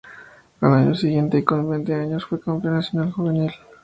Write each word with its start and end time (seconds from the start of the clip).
Al 0.61 0.73
año 0.73 0.95
siguiente 0.95 1.37
y 1.37 1.43
con 1.43 1.69
veinte 1.69 1.93
años 1.93 2.25
fue 2.25 2.39
campeón 2.41 2.73
nacional 2.73 3.11
juvenil. 3.11 3.51